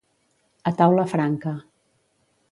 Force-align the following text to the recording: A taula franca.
A 0.71 0.71
taula 0.79 1.05
franca. 1.11 1.53